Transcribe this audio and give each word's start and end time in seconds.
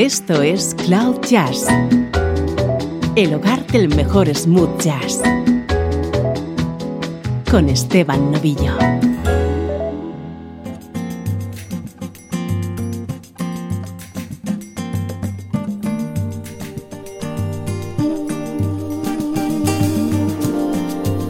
Esto 0.00 0.40
es 0.40 0.74
Cloud 0.86 1.20
Jazz, 1.28 1.66
el 3.16 3.34
hogar 3.34 3.66
del 3.66 3.94
mejor 3.94 4.34
smooth 4.34 4.80
jazz, 4.80 5.20
con 7.50 7.68
Esteban 7.68 8.32
Novillo. 8.32 8.78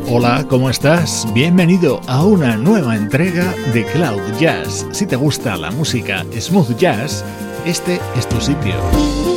Hola, 0.09 0.47
¿cómo 0.49 0.71
estás? 0.71 1.27
Bienvenido 1.35 2.01
a 2.07 2.25
una 2.25 2.57
nueva 2.57 2.95
entrega 2.95 3.53
de 3.75 3.85
Cloud 3.87 4.21
Jazz. 4.39 4.87
Si 4.93 5.07
te 5.07 5.17
gusta 5.17 5.57
la 5.57 5.73
música 5.73 6.25
smooth 6.39 6.77
jazz, 6.77 7.25
este 7.65 8.01
es 8.17 8.29
tu 8.29 8.41
sitio. 8.41 9.30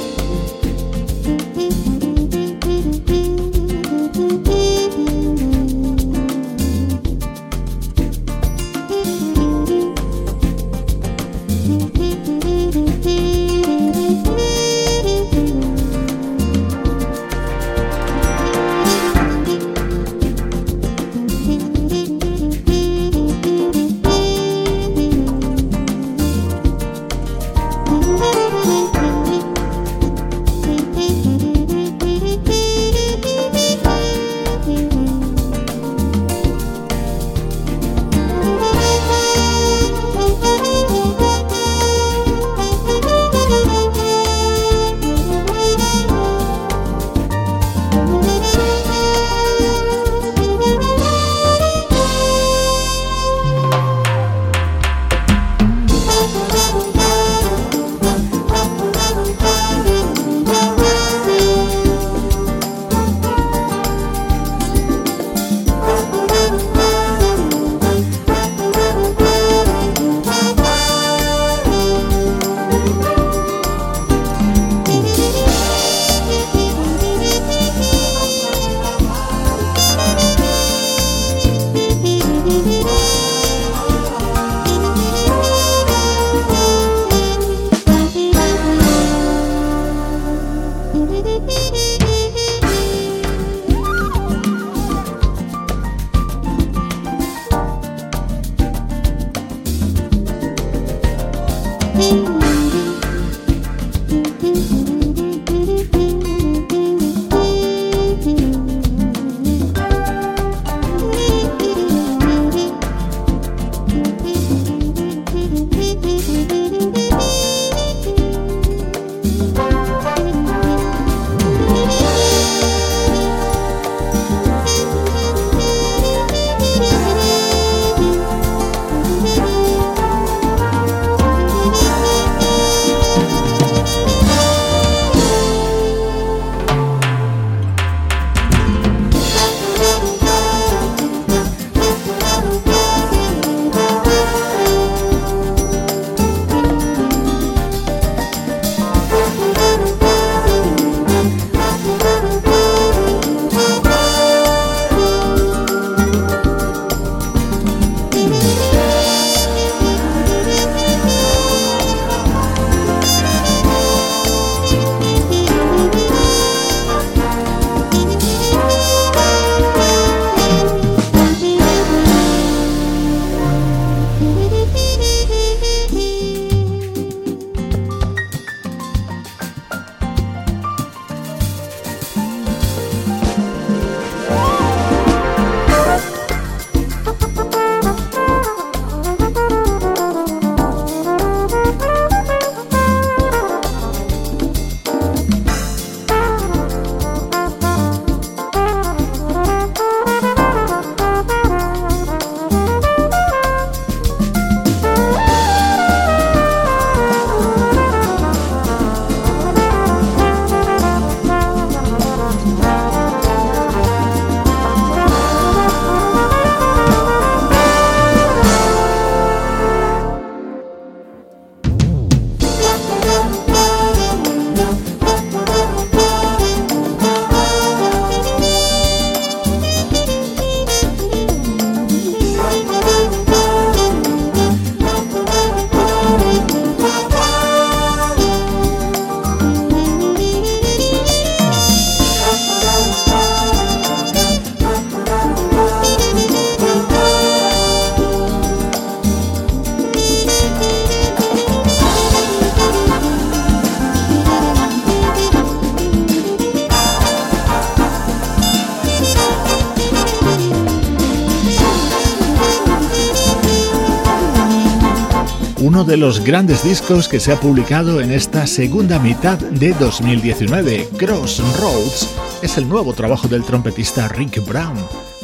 De 265.94 265.98
los 265.98 266.24
grandes 266.24 266.63
discos 266.63 267.07
que 267.07 267.19
se 267.19 267.31
ha 267.31 267.40
publicado 267.40 268.01
en 268.01 268.10
esta 268.12 268.48
segunda 268.48 268.98
mitad 268.98 269.38
de 269.38 269.74
2019. 269.74 270.90
Crossroads 270.98 272.10
es 272.42 272.57
el 272.57 272.68
nuevo 272.68 272.94
trabajo 272.94 273.28
del 273.28 273.44
trompetista 273.44 274.07
Rick 274.07 274.44
Brown, 274.44 274.75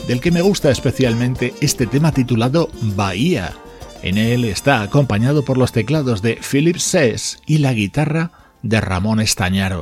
del 0.08 0.22
que 0.22 0.30
me 0.30 0.44
gusta 0.44 0.70
especialmente 0.70 1.56
este 1.60 1.88
tema 1.88 2.12
titulado 2.12 2.70
Bahía. 2.96 3.52
En 4.04 4.20
él 4.20 4.46
está 4.46 4.84
acompañado 4.84 5.44
por 5.44 5.58
los 5.58 5.72
teclados 5.72 6.22
de 6.22 6.36
Philip 6.36 6.78
Sess 6.78 7.40
y 7.48 7.58
la 7.58 7.74
guitarra 7.74 8.30
de 8.62 8.80
Ramón 8.80 9.22
Estañaro. 9.22 9.82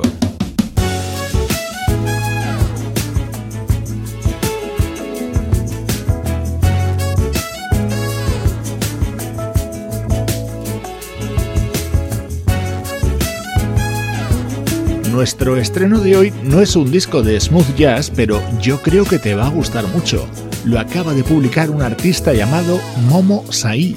Nuestro 15.18 15.56
estreno 15.56 15.98
de 15.98 16.16
hoy 16.16 16.32
no 16.44 16.60
es 16.60 16.76
un 16.76 16.92
disco 16.92 17.24
de 17.24 17.40
smooth 17.40 17.74
jazz, 17.74 18.08
pero 18.08 18.40
yo 18.60 18.80
creo 18.80 19.04
que 19.04 19.18
te 19.18 19.34
va 19.34 19.46
a 19.46 19.50
gustar 19.50 19.84
mucho. 19.88 20.24
Lo 20.64 20.78
acaba 20.78 21.12
de 21.12 21.24
publicar 21.24 21.70
un 21.70 21.82
artista 21.82 22.32
llamado 22.32 22.80
Momo 23.08 23.44
feeling 23.50 23.96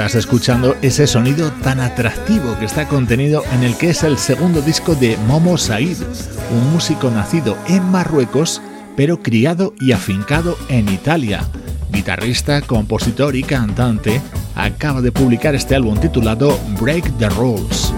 estás 0.00 0.14
escuchando 0.14 0.78
ese 0.80 1.06
sonido 1.06 1.52
tan 1.62 1.78
atractivo 1.78 2.58
que 2.58 2.64
está 2.64 2.88
contenido 2.88 3.44
en 3.52 3.64
el 3.64 3.76
que 3.76 3.90
es 3.90 4.02
el 4.02 4.16
segundo 4.16 4.62
disco 4.62 4.94
de 4.94 5.18
Momo 5.26 5.58
Said, 5.58 5.98
un 6.50 6.72
músico 6.72 7.10
nacido 7.10 7.54
en 7.68 7.84
Marruecos 7.90 8.62
pero 8.96 9.22
criado 9.22 9.74
y 9.78 9.92
afincado 9.92 10.56
en 10.70 10.88
Italia. 10.88 11.44
Guitarrista, 11.92 12.62
compositor 12.62 13.36
y 13.36 13.42
cantante, 13.42 14.22
acaba 14.54 15.02
de 15.02 15.12
publicar 15.12 15.54
este 15.54 15.74
álbum 15.74 16.00
titulado 16.00 16.58
Break 16.80 17.18
the 17.18 17.28
Rules. 17.28 17.89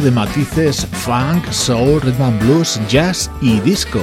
De 0.00 0.10
matices 0.10 0.86
funk, 0.86 1.48
soul, 1.52 2.00
rhythm 2.00 2.38
blues, 2.40 2.80
jazz 2.88 3.30
y 3.40 3.60
disco. 3.60 4.00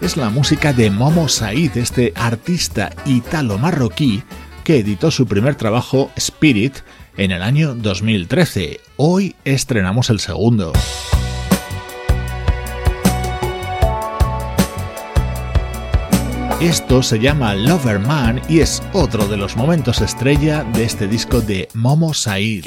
Es 0.00 0.16
la 0.16 0.30
música 0.30 0.72
de 0.72 0.90
Momo 0.90 1.28
Said, 1.28 1.76
este 1.76 2.12
artista 2.14 2.90
italo-marroquí 3.06 4.22
que 4.62 4.78
editó 4.78 5.10
su 5.10 5.26
primer 5.26 5.56
trabajo 5.56 6.10
Spirit 6.16 6.76
en 7.16 7.32
el 7.32 7.42
año 7.42 7.74
2013. 7.74 8.80
Hoy 8.96 9.34
estrenamos 9.44 10.10
el 10.10 10.20
segundo. 10.20 10.72
Esto 16.60 17.02
se 17.02 17.18
llama 17.18 17.54
Loverman 17.54 18.40
y 18.48 18.60
es 18.60 18.80
otro 18.92 19.26
de 19.26 19.36
los 19.36 19.56
momentos 19.56 20.00
estrella 20.00 20.62
de 20.62 20.84
este 20.84 21.08
disco 21.08 21.40
de 21.40 21.68
Momo 21.74 22.14
Said. 22.14 22.64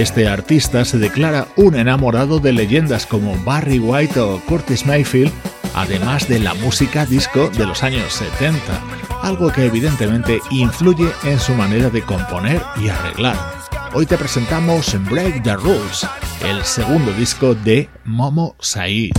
Este 0.00 0.26
artista 0.26 0.82
se 0.86 0.96
declara 0.96 1.46
un 1.56 1.74
enamorado 1.74 2.40
de 2.40 2.54
leyendas 2.54 3.04
como 3.04 3.36
Barry 3.44 3.78
White 3.78 4.18
o 4.18 4.40
Curtis 4.40 4.86
Mayfield, 4.86 5.30
además 5.74 6.26
de 6.26 6.38
la 6.38 6.54
música 6.54 7.04
disco 7.04 7.50
de 7.50 7.66
los 7.66 7.82
años 7.82 8.10
70, 8.14 8.58
algo 9.20 9.52
que 9.52 9.66
evidentemente 9.66 10.40
influye 10.50 11.06
en 11.24 11.38
su 11.38 11.52
manera 11.52 11.90
de 11.90 12.00
componer 12.00 12.62
y 12.82 12.88
arreglar. 12.88 13.36
Hoy 13.92 14.06
te 14.06 14.16
presentamos 14.16 14.96
Break 15.10 15.42
the 15.42 15.56
Rules, 15.56 16.06
el 16.48 16.64
segundo 16.64 17.12
disco 17.12 17.54
de 17.54 17.90
Momo 18.06 18.56
Said. 18.58 19.12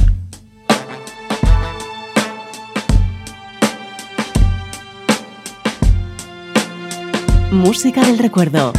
Música 7.52 8.02
del 8.04 8.18
recuerdo 8.18 8.74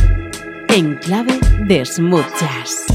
en 0.74 0.96
clave 0.96 1.38
de 1.66 1.84
Smooth 1.84 2.91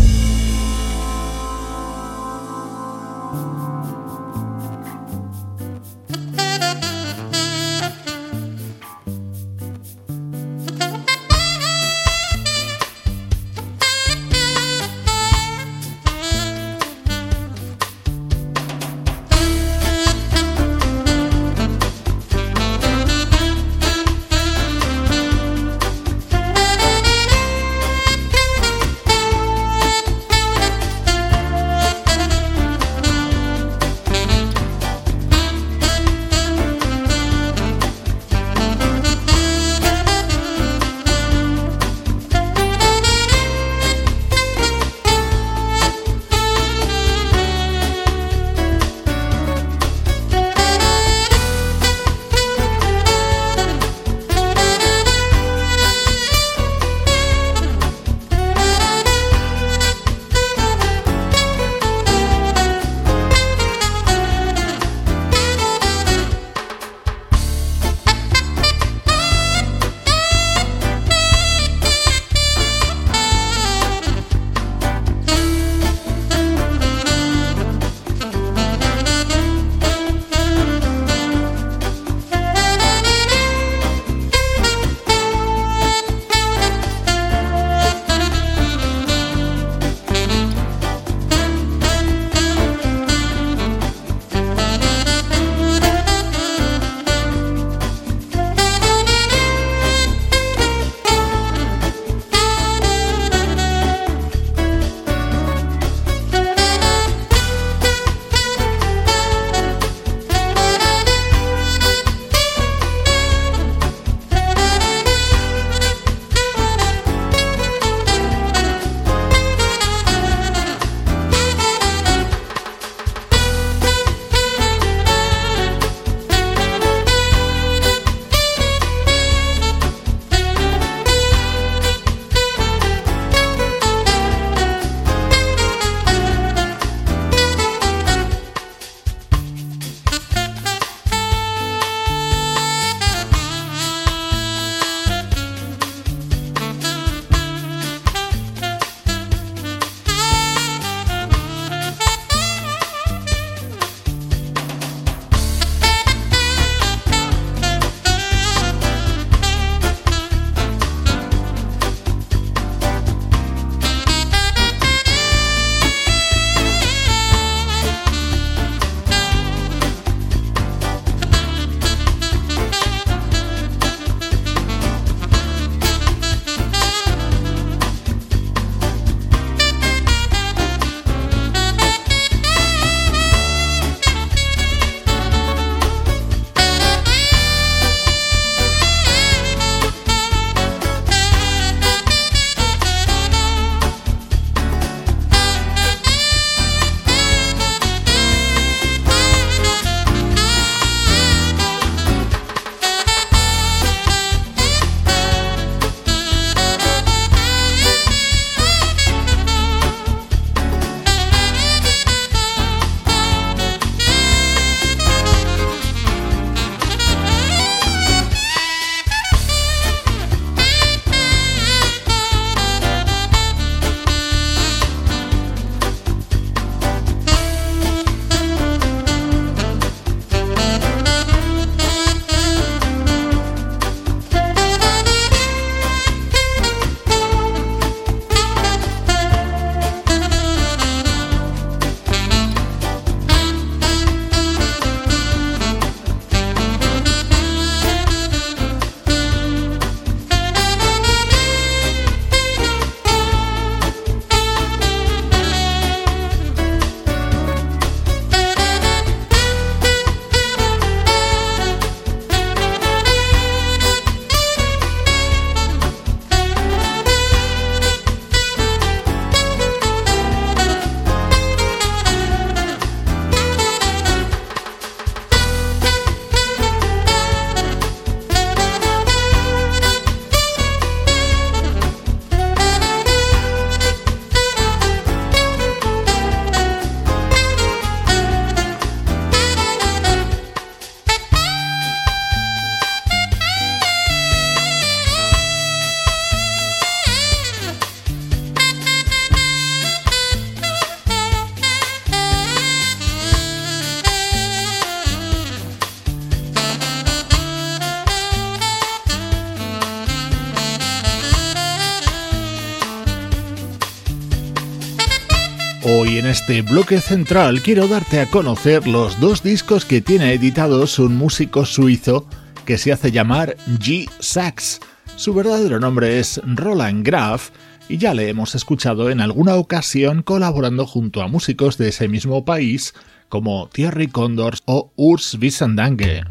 este 316.48 316.62
bloque 316.62 317.02
central 317.02 317.62
quiero 317.62 317.90
darte 317.90 318.22
a 318.22 318.30
conocer 318.30 318.88
los 318.88 319.20
dos 319.20 319.44
discos 319.44 319.84
que 319.84 320.00
tiene 320.00 320.32
editados 320.32 320.98
un 320.98 321.18
músico 321.18 321.66
suizo 321.66 322.26
que 322.64 322.78
se 322.78 322.94
hace 322.94 323.12
llamar 323.12 323.58
G. 323.68 324.10
Sachs. 324.20 324.80
Su 325.18 325.34
verdadero 325.34 325.82
nombre 325.82 326.20
es 326.20 326.40
Roland 326.46 327.06
Graf 327.06 327.50
y 327.90 327.98
ya 327.98 328.14
le 328.14 328.30
hemos 328.30 328.56
escuchado 328.56 329.10
en 329.10 329.20
alguna 329.20 329.56
ocasión 329.56 330.24
colaborando 330.24 330.88
junto 330.88 331.22
a 331.22 331.28
músicos 331.28 331.78
de 331.78 331.90
ese 331.90 332.08
mismo 332.08 332.46
país 332.46 332.94
como 333.28 333.68
Thierry 333.68 334.08
Condors 334.08 334.62
o 334.68 334.94
Urs 334.96 335.34
Wissendange. 335.34 336.24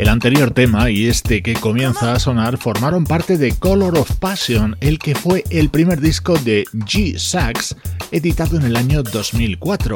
El 0.00 0.08
anterior 0.08 0.50
tema 0.50 0.90
y 0.90 1.08
este 1.08 1.42
que 1.42 1.52
comienza 1.52 2.14
a 2.14 2.18
sonar 2.18 2.56
formaron 2.56 3.04
parte 3.04 3.36
de 3.36 3.52
Color 3.52 3.98
of 3.98 4.10
Passion, 4.16 4.74
el 4.80 4.98
que 4.98 5.14
fue 5.14 5.44
el 5.50 5.68
primer 5.68 6.00
disco 6.00 6.38
de 6.38 6.64
G. 6.72 7.18
Sax, 7.18 7.76
editado 8.10 8.56
en 8.56 8.62
el 8.62 8.76
año 8.76 9.02
2004, 9.02 9.94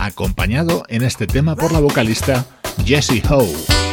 acompañado 0.00 0.82
en 0.88 1.04
este 1.04 1.28
tema 1.28 1.54
por 1.54 1.70
la 1.70 1.78
vocalista 1.78 2.44
Jessie 2.84 3.22
Howe. 3.30 3.83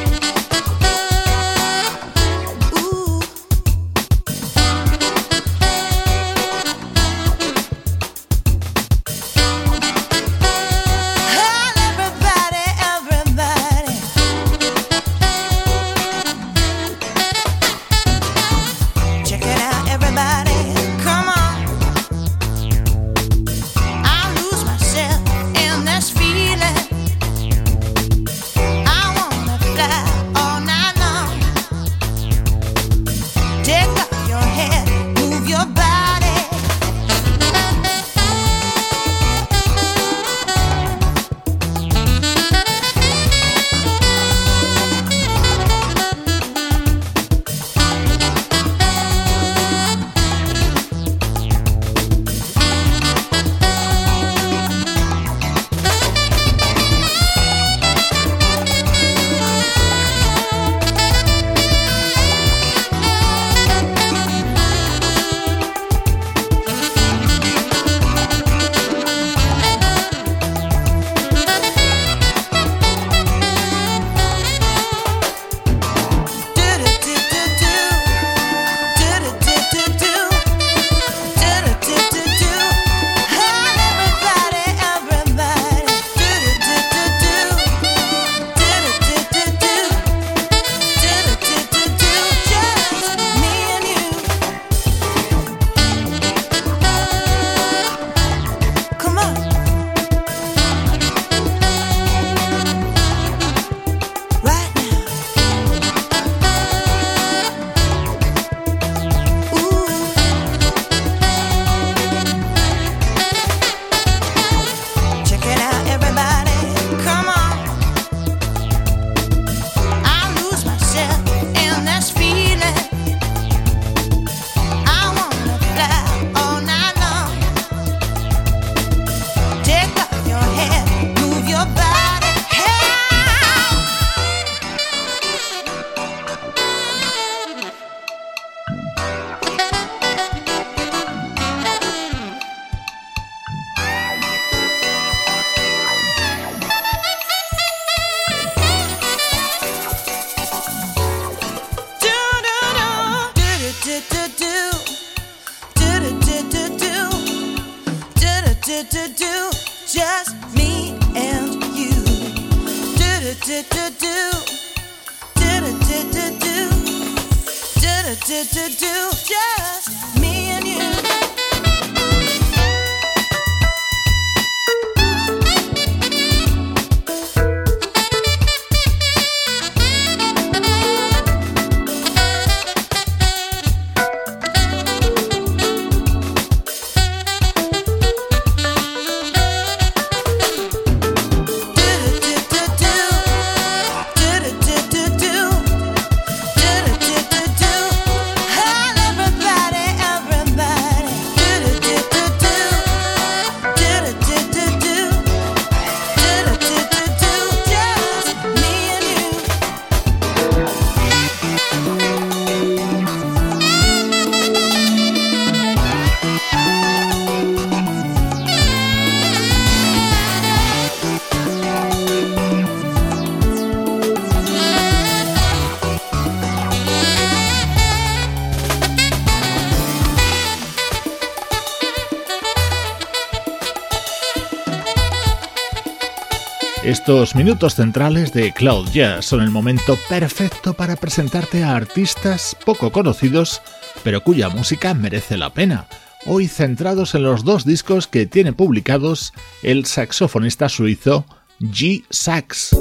Estos 237.12 237.36
minutos 237.36 237.76
centrales 237.76 238.32
de 238.32 238.54
Cloud 238.54 238.88
Jazz 238.93 239.26
son 239.26 239.41
el 239.41 239.50
momento 239.50 239.97
perfecto 240.08 240.74
para 240.74 240.95
presentarte 240.95 241.62
a 241.62 241.76
artistas 241.76 242.56
poco 242.63 242.93
conocidos, 242.93 243.62
pero 244.02 244.21
cuya 244.21 244.47
música 244.47 244.93
merece 244.93 245.36
la 245.36 245.50
pena. 245.50 245.88
hoy 246.26 246.47
centrados 246.47 247.13
en 247.13 247.24
los 247.24 247.43
dos 247.43 247.65
discos 247.65 248.08
que 248.08 248.28
tiene 248.28 248.54
publicados 248.54 249.34
el 249.62 249.86
saxofonista 249.86 250.69
suizo 250.69 251.26
G. 251.60 252.06
Sax. 252.10 252.78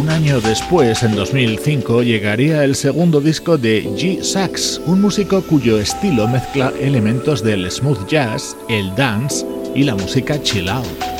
Un 0.00 0.08
año 0.08 0.40
después, 0.40 1.02
en 1.02 1.14
2005, 1.14 2.02
llegaría 2.02 2.64
el 2.64 2.74
segundo 2.74 3.20
disco 3.20 3.58
de 3.58 3.84
G. 3.84 4.22
Sax, 4.22 4.80
un 4.86 5.02
músico 5.02 5.42
cuyo 5.42 5.78
estilo 5.78 6.26
mezcla 6.26 6.72
elementos 6.80 7.44
del 7.44 7.70
smooth 7.70 8.08
jazz, 8.08 8.56
el 8.70 8.94
dance 8.94 9.44
y 9.74 9.84
la 9.84 9.94
música 9.94 10.42
chill 10.42 10.70
out. 10.70 11.19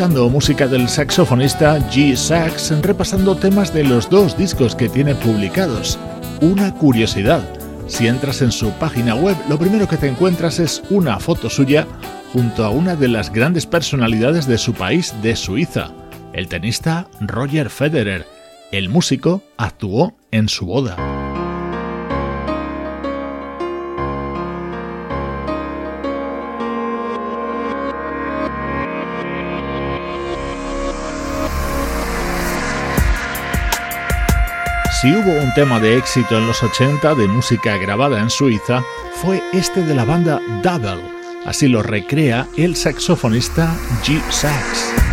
Escuchando 0.00 0.30
música 0.30 0.66
del 0.66 0.88
saxofonista 0.88 1.78
G. 1.90 2.16
Sax, 2.16 2.72
repasando 2.80 3.36
temas 3.36 3.74
de 3.74 3.84
los 3.84 4.08
dos 4.08 4.34
discos 4.34 4.74
que 4.74 4.88
tiene 4.88 5.14
publicados. 5.14 5.98
Una 6.40 6.74
curiosidad, 6.74 7.42
si 7.86 8.06
entras 8.06 8.40
en 8.40 8.50
su 8.50 8.70
página 8.78 9.14
web, 9.14 9.36
lo 9.50 9.58
primero 9.58 9.86
que 9.86 9.98
te 9.98 10.08
encuentras 10.08 10.58
es 10.58 10.82
una 10.88 11.20
foto 11.20 11.50
suya 11.50 11.86
junto 12.32 12.64
a 12.64 12.70
una 12.70 12.96
de 12.96 13.08
las 13.08 13.30
grandes 13.30 13.66
personalidades 13.66 14.46
de 14.46 14.56
su 14.56 14.72
país, 14.72 15.14
de 15.20 15.36
Suiza, 15.36 15.90
el 16.32 16.48
tenista 16.48 17.06
Roger 17.20 17.68
Federer. 17.68 18.24
El 18.72 18.88
músico 18.88 19.42
actuó 19.58 20.14
en 20.30 20.48
su 20.48 20.64
boda. 20.64 21.09
Si 35.00 35.10
hubo 35.10 35.32
un 35.32 35.50
tema 35.54 35.80
de 35.80 35.96
éxito 35.96 36.36
en 36.36 36.46
los 36.46 36.62
80 36.62 37.14
de 37.14 37.26
música 37.26 37.78
grabada 37.78 38.20
en 38.20 38.28
Suiza, 38.28 38.84
fue 39.14 39.42
este 39.54 39.80
de 39.82 39.94
la 39.94 40.04
banda 40.04 40.42
Double. 40.62 41.02
Así 41.46 41.68
lo 41.68 41.82
recrea 41.82 42.46
el 42.58 42.76
saxofonista 42.76 43.74
G. 44.04 44.20
Sax. 44.30 45.09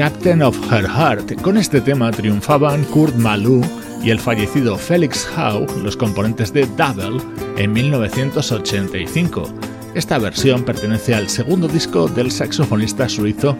Captain 0.00 0.40
of 0.40 0.56
Her 0.72 0.88
Heart. 0.88 1.42
Con 1.42 1.58
este 1.58 1.78
tema 1.78 2.10
triunfaban 2.10 2.84
Kurt 2.84 3.14
Malou 3.16 3.60
y 4.02 4.08
el 4.08 4.18
fallecido 4.18 4.78
Felix 4.78 5.28
Howe, 5.36 5.66
los 5.82 5.94
componentes 5.94 6.54
de 6.54 6.64
Double, 6.68 7.20
en 7.58 7.70
1985. 7.70 9.54
Esta 9.94 10.16
versión 10.16 10.64
pertenece 10.64 11.14
al 11.14 11.28
segundo 11.28 11.68
disco 11.68 12.08
del 12.08 12.30
saxofonista 12.30 13.10
suizo 13.10 13.58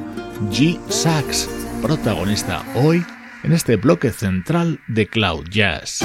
G. 0.51 0.81
Sax, 0.89 1.47
protagonista 1.83 2.65
hoy 2.75 3.05
en 3.43 3.53
este 3.53 3.77
bloque 3.77 4.11
central 4.11 4.81
de 4.89 5.09
Cloud 5.09 5.45
Jazz. 5.51 5.99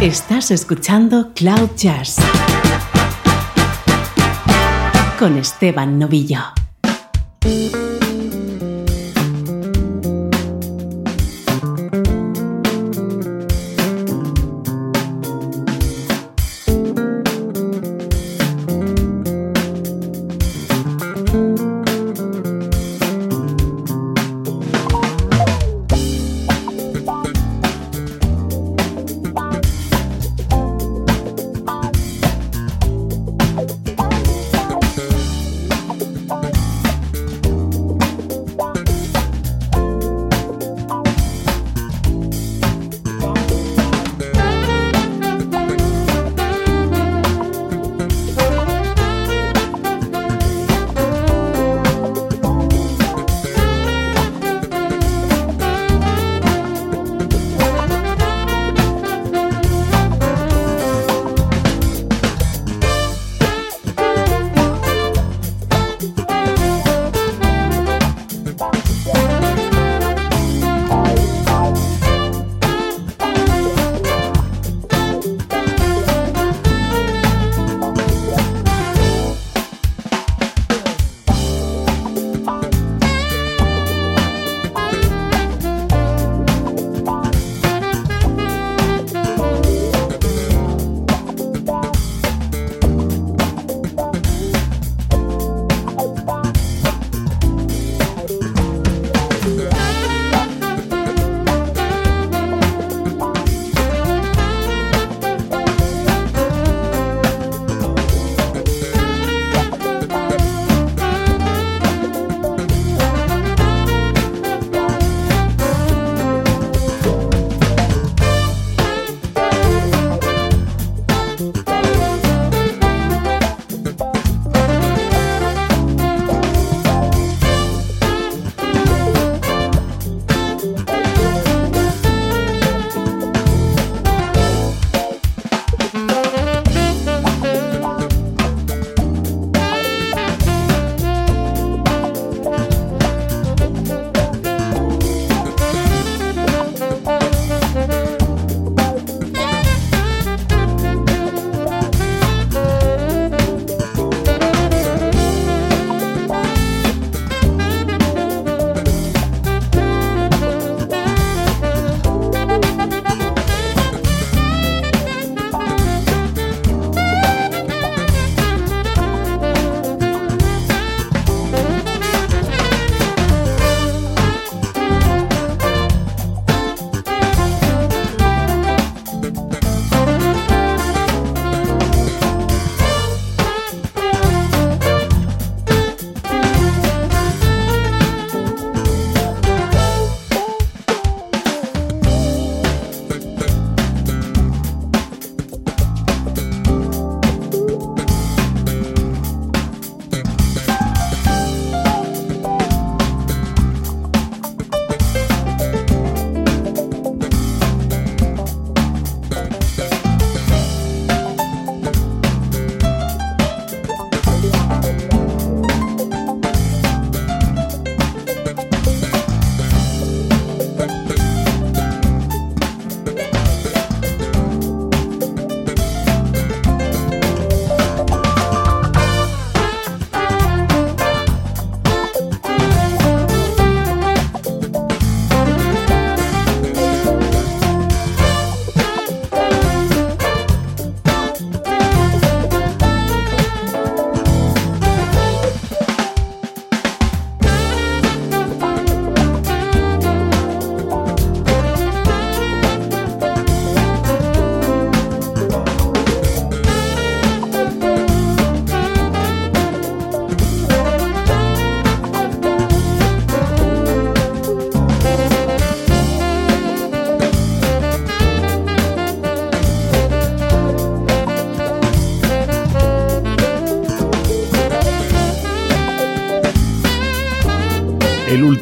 Estás 0.00 0.52
escuchando 0.52 1.32
Cloud 1.34 1.70
Jazz 1.74 2.18
con 5.18 5.36
Esteban 5.36 5.98
Novillo. 5.98 6.59
Thank 7.42 7.74
you. 7.74 7.79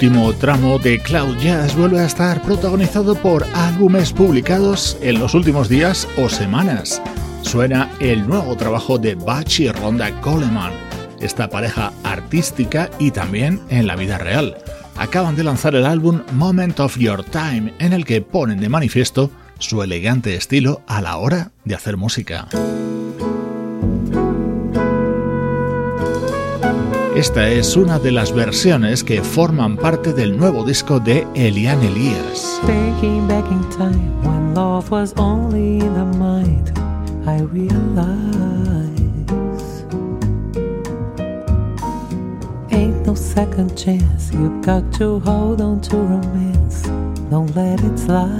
Último 0.09 0.33
tramo 0.33 0.79
de 0.79 0.99
Cloud 0.99 1.37
Jazz 1.37 1.77
vuelve 1.77 2.01
a 2.01 2.07
estar 2.07 2.41
protagonizado 2.41 3.15
por 3.15 3.45
álbumes 3.53 4.11
publicados 4.11 4.97
en 5.03 5.19
los 5.19 5.35
últimos 5.35 5.69
días 5.69 6.09
o 6.17 6.31
semanas. 6.31 7.03
Suena 7.43 7.91
el 8.01 8.27
nuevo 8.27 8.57
trabajo 8.57 8.97
de 8.97 9.17
Bach 9.17 9.61
y 9.61 9.71
Ronda 9.71 10.19
Coleman, 10.23 10.73
esta 11.21 11.51
pareja 11.51 11.93
artística 12.05 12.89
y 12.99 13.11
también 13.11 13.61
en 13.69 13.87
la 13.87 13.97
vida 13.97 14.17
real. 14.17 14.57
Acaban 14.97 15.37
de 15.37 15.45
lanzar 15.45 15.75
el 15.75 15.85
álbum 15.85 16.23
Moment 16.33 16.81
of 16.81 16.97
Your 16.97 17.23
Time, 17.23 17.75
en 17.79 17.93
el 17.93 18.07
que 18.07 18.23
ponen 18.23 18.61
de 18.61 18.71
manifiesto 18.71 19.31
su 19.59 19.83
elegante 19.83 20.35
estilo 20.37 20.81
a 20.87 21.03
la 21.03 21.19
hora 21.19 21.51
de 21.67 21.75
hacer 21.75 21.99
música. 21.99 22.49
Esta 27.19 27.49
es 27.49 27.77
una 27.77 27.99
de 27.99 28.12
las 28.12 28.33
versiones 28.33 29.03
que 29.03 29.25
forman 29.25 29.77
parte 29.77 30.12
del 30.12 30.39
nuevo 30.39 30.62
disco 30.64 31.01
de 31.01 31.27
Elian 31.35 31.83
Elias. 31.83 32.61
Thinking 32.64 33.27
back 33.27 33.45
in 33.51 33.61
time 33.71 34.23
when 34.23 34.55
love 34.55 34.89
was 34.89 35.12
only 35.16 35.81
in 35.81 35.95
the 35.95 36.05
mind, 36.16 36.71
I 37.27 37.43
realize 37.43 38.14
ain't 42.71 43.05
no 43.05 43.16
second 43.16 43.75
chance. 43.75 44.33
You've 44.33 44.64
got 44.64 44.85
to 44.99 45.19
hold 45.19 45.61
on 45.61 45.81
to 45.89 45.97
romance, 45.97 46.85
don't 47.31 47.53
let 47.57 47.81
it 47.83 47.99
slide. 47.99 48.39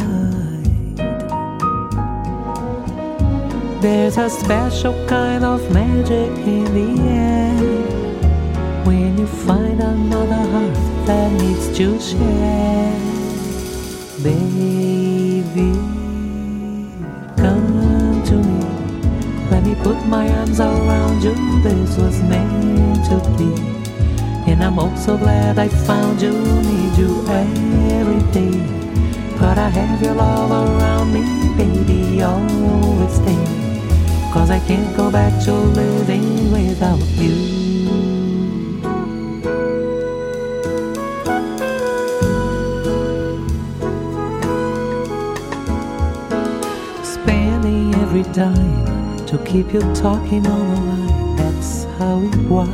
There's 3.81 4.19
a 4.19 4.31
special 4.31 4.95
kind 5.09 5.45
of 5.45 5.69
magic 5.73 6.31
in 6.47 6.65
the 6.73 7.03
air. 7.11 7.78
Find 9.47 9.81
another 9.81 10.43
heart 10.53 10.75
that 11.07 11.33
needs 11.33 11.77
to 11.77 11.99
share. 12.01 12.93
Baby, 14.23 15.73
come 17.37 18.23
to 18.27 18.37
me. 18.37 18.65
Let 19.51 19.65
me 19.65 19.75
put 19.77 19.99
my 20.07 20.29
arms 20.39 20.61
around 20.61 21.23
you. 21.23 21.35
This 21.63 21.97
was 21.97 22.23
meant 22.23 23.05
to 23.07 23.19
be. 23.39 23.53
And 24.51 24.63
I'm 24.63 24.79
oh 24.79 24.89
also 24.89 25.17
glad 25.17 25.59
I 25.59 25.69
found 25.69 26.23
you. 26.23 26.33
Need 26.33 26.99
you 26.99 27.25
every 27.29 28.23
day. 28.33 28.79
But 29.39 29.57
I 29.57 29.69
have 29.69 30.03
your 30.03 30.15
love 30.15 30.51
around 30.51 31.13
me, 31.13 31.23
baby, 31.57 32.23
always 32.23 33.15
stay. 33.15 33.39
Cause 34.33 34.51
I 34.51 34.59
can't 34.67 34.97
go 34.97 35.11
back 35.11 35.33
to 35.45 35.53
living 35.53 36.51
without 36.51 36.99
you. 37.17 37.58
Every 48.19 48.33
dime 48.33 49.27
to 49.27 49.39
keep 49.45 49.73
you 49.73 49.81
talking 49.95 50.47
on 50.47 50.75
the 50.75 50.81
line. 50.81 51.37
That's 51.37 51.85
how 51.99 52.21
it 52.23 52.37
was. 52.49 52.69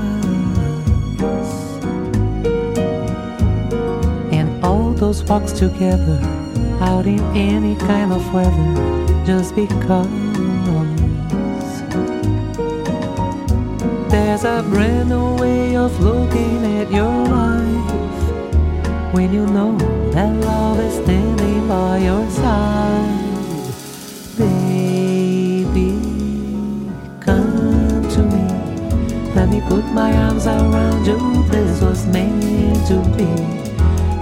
And 4.32 4.64
all 4.64 4.92
those 4.92 5.22
walks 5.24 5.53
together, 5.53 6.18
out 6.80 7.07
in 7.07 7.20
any 7.36 7.76
kind 7.76 8.12
of 8.12 8.32
weather, 8.32 9.24
just 9.24 9.55
because. 9.55 10.09
There's 14.11 14.45
a 14.45 14.64
brand 14.70 15.09
new 15.09 15.36
way 15.36 15.76
of 15.76 15.99
looking 16.01 16.64
at 16.78 16.90
your 16.90 17.24
life 17.26 19.12
when 19.12 19.32
you 19.32 19.47
know 19.47 19.76
that 20.12 20.32
love 20.45 20.78
is 20.78 20.95
standing 21.03 21.68
by 21.68 21.99
your 21.99 22.30
side. 22.30 23.23
Put 29.68 29.84
my 29.92 30.12
arms 30.12 30.47
around 30.47 31.07
you. 31.07 31.18
This 31.49 31.80
was 31.82 32.07
meant 32.07 32.86
to 32.88 32.97
be. 33.16 33.28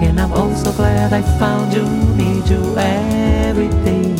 And 0.04 0.20
I'm 0.20 0.32
also 0.32 0.72
glad 0.72 1.12
I 1.12 1.22
found 1.38 1.72
you, 1.72 1.84
need 2.16 2.48
you 2.48 2.76
every 2.76 3.68
day. 3.84 4.14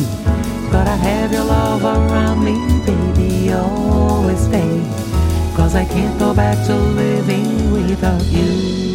Gotta 0.71 0.95
have 0.95 1.31
your 1.31 1.43
love 1.43 1.83
around 1.83 2.43
me, 2.43 2.55
baby, 2.85 3.51
always 3.51 4.39
stay. 4.39 4.81
Cause 5.55 5.75
I 5.75 5.85
can't 5.85 6.17
go 6.17 6.33
back 6.33 6.57
to 6.67 6.75
living 6.75 7.71
without 7.73 8.23
you. 8.25 8.92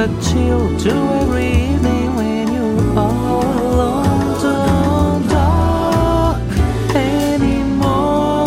A 0.00 0.06
chill 0.22 0.78
to 0.78 0.92
every 1.20 1.46
evening 1.46 2.14
when 2.14 2.52
you 2.52 2.68
are 2.96 3.44
alone. 3.66 4.40
Don't 4.40 5.28
talk 5.28 6.40
anymore, 6.94 8.46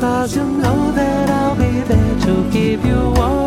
cause 0.00 0.34
you 0.34 0.44
know 0.44 0.90
that 0.92 1.30
I'll 1.30 1.54
be 1.54 1.80
there 1.82 2.18
to 2.26 2.50
keep 2.50 2.84
you 2.84 3.12
warm, 3.16 3.45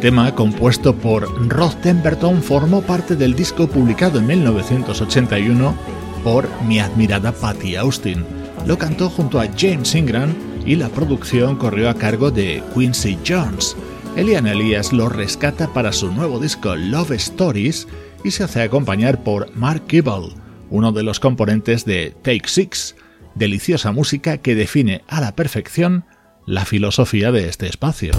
tema, 0.00 0.34
compuesto 0.34 0.94
por 0.96 1.48
Rod 1.48 1.74
Temperton, 1.82 2.42
formó 2.42 2.80
parte 2.80 3.16
del 3.16 3.34
disco 3.34 3.68
publicado 3.68 4.18
en 4.18 4.26
1981 4.26 5.74
por 6.24 6.48
mi 6.62 6.80
admirada 6.80 7.32
Patty 7.32 7.76
Austin. 7.76 8.24
lo 8.66 8.78
cantó 8.78 9.10
junto 9.10 9.40
a 9.40 9.48
James 9.56 9.94
Ingram 9.94 10.34
y 10.64 10.76
la 10.76 10.88
producción 10.88 11.56
corrió 11.56 11.90
a 11.90 11.94
cargo 11.94 12.30
de 12.30 12.62
Quincy 12.74 13.18
Jones. 13.26 13.76
Elian 14.16 14.46
Elias 14.46 14.92
lo 14.92 15.08
rescata 15.08 15.72
para 15.72 15.92
su 15.92 16.10
nuevo 16.10 16.38
disco 16.38 16.74
Love 16.76 17.12
Stories 17.12 17.86
y 18.24 18.30
se 18.30 18.44
hace 18.44 18.62
acompañar 18.62 19.22
por 19.22 19.54
Mark 19.54 19.86
Kibble, 19.86 20.34
uno 20.70 20.92
de 20.92 21.02
los 21.02 21.20
componentes 21.20 21.84
de 21.84 22.14
Take 22.22 22.48
Six, 22.48 22.96
deliciosa 23.34 23.92
música 23.92 24.38
que 24.38 24.54
define 24.54 25.02
a 25.08 25.20
la 25.20 25.36
perfección 25.36 26.04
la 26.46 26.64
filosofía 26.64 27.32
de 27.32 27.48
este 27.48 27.66
espacio. 27.66 28.12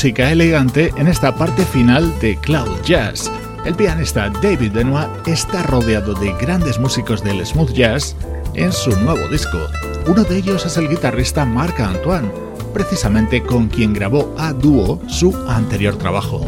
Música 0.00 0.30
elegante 0.30 0.90
en 0.96 1.08
esta 1.08 1.34
parte 1.34 1.62
final 1.62 2.18
de 2.20 2.34
Cloud 2.38 2.80
Jazz. 2.84 3.30
El 3.66 3.74
pianista 3.74 4.30
David 4.30 4.72
Benoit 4.72 5.10
está 5.28 5.62
rodeado 5.62 6.14
de 6.14 6.32
grandes 6.40 6.78
músicos 6.78 7.22
del 7.22 7.44
smooth 7.44 7.72
jazz 7.72 8.16
en 8.54 8.72
su 8.72 8.98
nuevo 9.00 9.28
disco. 9.28 9.58
Uno 10.06 10.24
de 10.24 10.38
ellos 10.38 10.64
es 10.64 10.78
el 10.78 10.88
guitarrista 10.88 11.44
Marc 11.44 11.78
Antoine, 11.80 12.30
precisamente 12.72 13.42
con 13.42 13.68
quien 13.68 13.92
grabó 13.92 14.34
a 14.38 14.54
dúo 14.54 15.02
su 15.06 15.36
anterior 15.50 15.98
trabajo. 15.98 16.46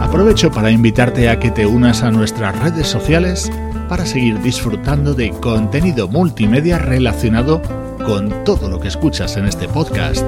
Aprovecho 0.00 0.50
para 0.50 0.70
invitarte 0.70 1.28
a 1.28 1.38
que 1.38 1.50
te 1.50 1.66
unas 1.66 2.02
a 2.02 2.10
nuestras 2.10 2.58
redes 2.58 2.86
sociales 2.86 3.52
para 3.88 4.06
seguir 4.06 4.40
disfrutando 4.40 5.14
de 5.14 5.30
contenido 5.30 6.08
multimedia 6.08 6.78
relacionado 6.78 7.62
con 8.04 8.44
todo 8.44 8.68
lo 8.68 8.80
que 8.80 8.88
escuchas 8.88 9.36
en 9.36 9.46
este 9.46 9.68
podcast. 9.68 10.24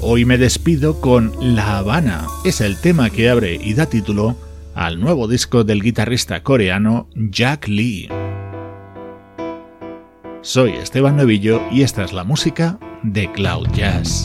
Hoy 0.00 0.24
me 0.24 0.38
despido 0.38 1.00
con 1.00 1.32
La 1.40 1.78
Habana. 1.78 2.26
Es 2.44 2.60
el 2.60 2.78
tema 2.80 3.10
que 3.10 3.30
abre 3.30 3.54
y 3.54 3.74
da 3.74 3.86
título 3.86 4.36
al 4.74 5.00
nuevo 5.00 5.28
disco 5.28 5.64
del 5.64 5.82
guitarrista 5.82 6.42
coreano 6.42 7.08
Jack 7.14 7.68
Lee. 7.68 8.08
Soy 10.42 10.72
Esteban 10.72 11.16
Novillo 11.16 11.62
y 11.72 11.82
esta 11.82 12.04
es 12.04 12.12
la 12.12 12.22
música 12.22 12.78
de 13.04 13.30
Cloud 13.32 13.68
Jazz. 13.74 14.24